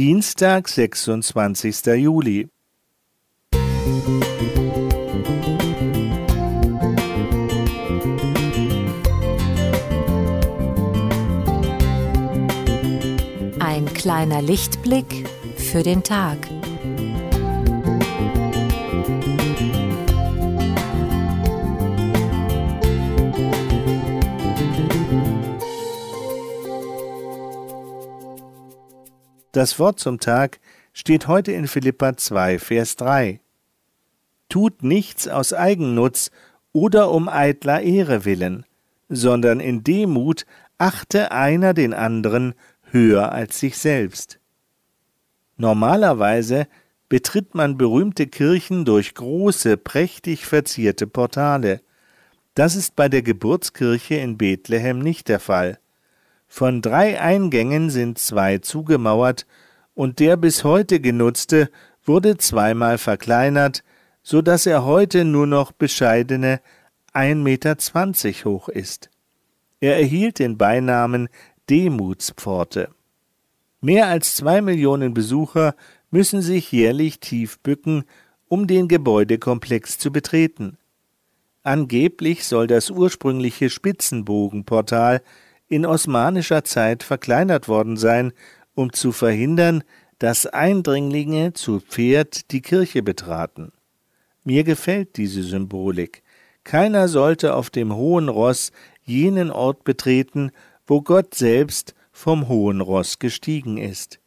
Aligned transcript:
Dienstag, 0.00 0.66
26. 0.66 1.84
Juli. 1.98 2.48
Ein 13.58 13.92
kleiner 13.92 14.40
Lichtblick 14.40 15.28
für 15.58 15.82
den 15.82 16.02
Tag. 16.02 16.38
Das 29.52 29.80
Wort 29.80 29.98
zum 29.98 30.20
Tag 30.20 30.60
steht 30.92 31.26
heute 31.26 31.50
in 31.50 31.66
Philippa 31.66 32.16
2, 32.16 32.60
Vers 32.60 32.94
3. 32.96 33.40
Tut 34.48 34.84
nichts 34.84 35.26
aus 35.26 35.52
Eigennutz 35.52 36.30
oder 36.72 37.10
um 37.10 37.28
eitler 37.28 37.80
Ehre 37.80 38.24
willen, 38.24 38.64
sondern 39.08 39.58
in 39.58 39.82
Demut 39.82 40.46
achte 40.78 41.32
einer 41.32 41.74
den 41.74 41.94
anderen 41.94 42.54
höher 42.92 43.32
als 43.32 43.58
sich 43.58 43.76
selbst. 43.78 44.38
Normalerweise 45.56 46.68
betritt 47.08 47.56
man 47.56 47.76
berühmte 47.76 48.28
Kirchen 48.28 48.84
durch 48.84 49.14
große, 49.14 49.76
prächtig 49.76 50.46
verzierte 50.46 51.08
Portale. 51.08 51.80
Das 52.54 52.76
ist 52.76 52.94
bei 52.94 53.08
der 53.08 53.22
Geburtskirche 53.22 54.14
in 54.14 54.38
Bethlehem 54.38 55.00
nicht 55.00 55.28
der 55.28 55.40
Fall. 55.40 55.80
Von 56.52 56.82
drei 56.82 57.20
Eingängen 57.20 57.90
sind 57.90 58.18
zwei 58.18 58.58
zugemauert, 58.58 59.46
und 59.94 60.18
der 60.18 60.36
bis 60.36 60.64
heute 60.64 60.98
genutzte 60.98 61.70
wurde 62.04 62.38
zweimal 62.38 62.98
verkleinert, 62.98 63.84
so 64.24 64.42
dass 64.42 64.66
er 64.66 64.84
heute 64.84 65.24
nur 65.24 65.46
noch 65.46 65.70
bescheidene 65.70 66.60
1,20 67.14 67.36
Meter 67.36 68.50
hoch 68.50 68.68
ist. 68.68 69.10
Er 69.78 69.96
erhielt 69.98 70.40
den 70.40 70.58
Beinamen 70.58 71.28
Demutspforte. 71.70 72.90
Mehr 73.80 74.08
als 74.08 74.34
zwei 74.34 74.60
Millionen 74.60 75.14
Besucher 75.14 75.76
müssen 76.10 76.42
sich 76.42 76.72
jährlich 76.72 77.20
tief 77.20 77.60
bücken, 77.60 78.02
um 78.48 78.66
den 78.66 78.88
Gebäudekomplex 78.88 79.98
zu 79.98 80.10
betreten. 80.10 80.78
Angeblich 81.62 82.44
soll 82.44 82.66
das 82.66 82.90
ursprüngliche 82.90 83.70
Spitzenbogenportal 83.70 85.22
in 85.70 85.86
osmanischer 85.86 86.64
Zeit 86.64 87.02
verkleinert 87.02 87.68
worden 87.68 87.96
sein, 87.96 88.32
um 88.74 88.92
zu 88.92 89.12
verhindern, 89.12 89.82
dass 90.18 90.46
Eindringlinge 90.46 91.54
zu 91.54 91.80
Pferd 91.80 92.50
die 92.50 92.60
Kirche 92.60 93.02
betraten. 93.02 93.72
Mir 94.44 94.64
gefällt 94.64 95.16
diese 95.16 95.42
Symbolik. 95.42 96.22
Keiner 96.64 97.08
sollte 97.08 97.54
auf 97.54 97.70
dem 97.70 97.94
hohen 97.94 98.28
Ross 98.28 98.72
jenen 99.02 99.50
Ort 99.50 99.84
betreten, 99.84 100.50
wo 100.86 101.00
Gott 101.00 101.34
selbst 101.34 101.94
vom 102.12 102.48
hohen 102.48 102.80
Ross 102.80 103.18
gestiegen 103.18 103.78
ist. 103.78 104.20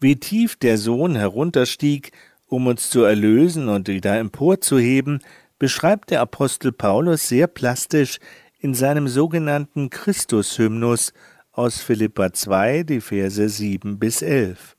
Wie 0.00 0.16
tief 0.16 0.56
der 0.56 0.76
Sohn 0.76 1.14
herunterstieg, 1.14 2.12
um 2.46 2.66
uns 2.66 2.90
zu 2.90 3.02
erlösen 3.04 3.68
und 3.68 3.88
wieder 3.88 4.18
emporzuheben, 4.18 5.20
beschreibt 5.58 6.10
der 6.10 6.20
Apostel 6.20 6.72
Paulus 6.72 7.28
sehr 7.28 7.46
plastisch 7.46 8.18
in 8.64 8.72
seinem 8.72 9.08
sogenannten 9.08 9.90
Christushymnus 9.90 11.12
aus 11.52 11.82
Philippa 11.82 12.32
2, 12.32 12.84
die 12.84 13.02
Verse 13.02 13.46
7 13.46 13.98
bis 13.98 14.22
11. 14.22 14.74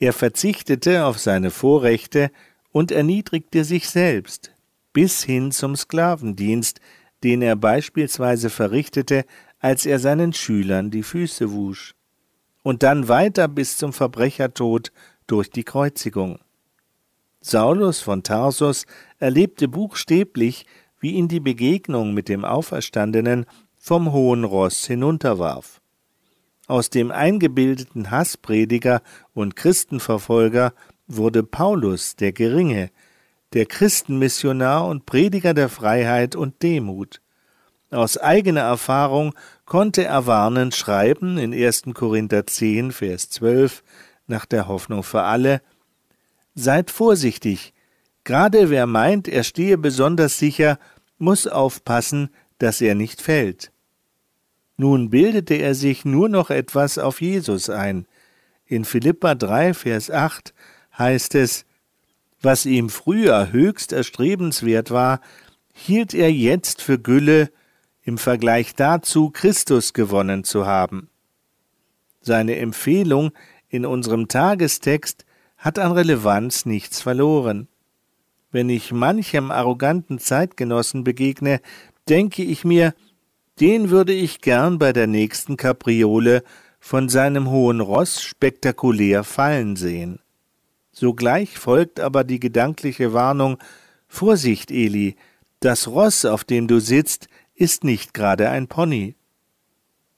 Er 0.00 0.12
verzichtete 0.12 1.04
auf 1.04 1.20
seine 1.20 1.52
Vorrechte 1.52 2.32
und 2.72 2.90
erniedrigte 2.90 3.62
sich 3.62 3.88
selbst, 3.88 4.50
bis 4.92 5.22
hin 5.22 5.52
zum 5.52 5.76
Sklavendienst, 5.76 6.80
den 7.22 7.42
er 7.42 7.54
beispielsweise 7.54 8.50
verrichtete, 8.50 9.24
als 9.60 9.86
er 9.86 10.00
seinen 10.00 10.32
Schülern 10.32 10.90
die 10.90 11.04
Füße 11.04 11.52
wusch, 11.52 11.94
und 12.64 12.82
dann 12.82 13.06
weiter 13.06 13.46
bis 13.46 13.76
zum 13.78 13.92
Verbrechertod 13.92 14.90
durch 15.28 15.48
die 15.48 15.62
Kreuzigung. 15.62 16.40
Saulus 17.40 18.00
von 18.00 18.24
Tarsus 18.24 18.84
erlebte 19.20 19.68
buchstäblich, 19.68 20.66
wie 21.00 21.12
ihn 21.12 21.28
die 21.28 21.40
Begegnung 21.40 22.14
mit 22.14 22.28
dem 22.28 22.44
Auferstandenen 22.44 23.46
vom 23.78 24.12
hohen 24.12 24.44
Ross 24.44 24.86
hinunterwarf. 24.86 25.80
Aus 26.66 26.90
dem 26.90 27.12
eingebildeten 27.12 28.10
Hassprediger 28.10 29.02
und 29.34 29.54
Christenverfolger 29.54 30.72
wurde 31.06 31.44
Paulus 31.44 32.16
der 32.16 32.32
Geringe, 32.32 32.90
der 33.52 33.66
Christenmissionar 33.66 34.88
und 34.88 35.06
Prediger 35.06 35.54
der 35.54 35.68
Freiheit 35.68 36.34
und 36.34 36.62
Demut. 36.62 37.20
Aus 37.90 38.18
eigener 38.18 38.62
Erfahrung 38.62 39.34
konnte 39.64 40.04
er 40.04 40.26
warnend 40.26 40.74
schreiben 40.74 41.38
in 41.38 41.54
1. 41.54 41.84
Korinther 41.94 42.46
10, 42.46 42.90
Vers 42.90 43.30
12, 43.30 43.84
nach 44.26 44.44
der 44.46 44.66
Hoffnung 44.66 45.04
für 45.04 45.22
alle, 45.22 45.62
Seid 46.58 46.90
vorsichtig, 46.90 47.74
Gerade 48.26 48.70
wer 48.70 48.88
meint, 48.88 49.28
er 49.28 49.44
stehe 49.44 49.78
besonders 49.78 50.36
sicher, 50.36 50.80
muss 51.16 51.46
aufpassen, 51.46 52.30
dass 52.58 52.80
er 52.80 52.96
nicht 52.96 53.22
fällt. 53.22 53.70
Nun 54.76 55.10
bildete 55.10 55.54
er 55.54 55.76
sich 55.76 56.04
nur 56.04 56.28
noch 56.28 56.50
etwas 56.50 56.98
auf 56.98 57.20
Jesus 57.20 57.70
ein. 57.70 58.08
In 58.66 58.84
Philippa 58.84 59.36
3, 59.36 59.74
Vers 59.74 60.10
8 60.10 60.54
heißt 60.98 61.36
es, 61.36 61.66
was 62.42 62.66
ihm 62.66 62.90
früher 62.90 63.52
höchst 63.52 63.92
erstrebenswert 63.92 64.90
war, 64.90 65.20
hielt 65.72 66.12
er 66.12 66.32
jetzt 66.32 66.82
für 66.82 66.98
Gülle, 66.98 67.52
im 68.02 68.18
Vergleich 68.18 68.74
dazu 68.74 69.30
Christus 69.30 69.92
gewonnen 69.92 70.42
zu 70.42 70.66
haben. 70.66 71.10
Seine 72.22 72.56
Empfehlung 72.56 73.30
in 73.68 73.86
unserem 73.86 74.26
Tagestext 74.26 75.24
hat 75.56 75.78
an 75.78 75.92
Relevanz 75.92 76.66
nichts 76.66 77.00
verloren. 77.00 77.68
Wenn 78.52 78.68
ich 78.68 78.92
manchem 78.92 79.50
arroganten 79.50 80.18
Zeitgenossen 80.18 81.04
begegne, 81.04 81.60
denke 82.08 82.42
ich 82.42 82.64
mir, 82.64 82.94
den 83.60 83.90
würde 83.90 84.12
ich 84.12 84.40
gern 84.40 84.78
bei 84.78 84.92
der 84.92 85.06
nächsten 85.06 85.56
Kapriole 85.56 86.42
von 86.78 87.08
seinem 87.08 87.50
hohen 87.50 87.80
Ross 87.80 88.22
spektakulär 88.22 89.24
fallen 89.24 89.76
sehen. 89.76 90.20
Sogleich 90.92 91.58
folgt 91.58 92.00
aber 92.00 92.24
die 92.24 92.40
gedankliche 92.40 93.12
Warnung 93.12 93.58
Vorsicht, 94.08 94.70
Eli, 94.70 95.16
das 95.60 95.88
Ross, 95.88 96.24
auf 96.24 96.44
dem 96.44 96.68
du 96.68 96.80
sitzt, 96.80 97.28
ist 97.54 97.82
nicht 97.82 98.14
gerade 98.14 98.50
ein 98.50 98.68
Pony. 98.68 99.16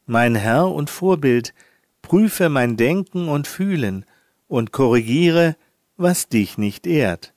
Mein 0.06 0.34
Herr 0.34 0.71
und 0.71 0.91
Vorbild, 0.91 1.55
prüfe 2.03 2.49
mein 2.49 2.77
Denken 2.77 3.28
und 3.28 3.47
Fühlen 3.47 4.05
und 4.47 4.72
korrigiere, 4.72 5.56
was 5.97 6.28
dich 6.28 6.59
nicht 6.59 6.87
ehrt. 6.87 7.34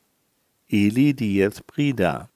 Eli 0.73 1.11
Diaz 1.11 1.59
Prida 1.59 2.30